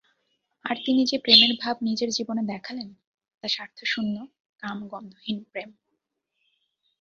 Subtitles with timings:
[0.65, 2.89] আর তিনি যে-প্রেমের ভাব নিজের জীবনে দেখালেন,
[3.43, 4.15] তা স্বার্থশূন্য
[4.59, 5.69] কামগন্ধহীন প্রেম।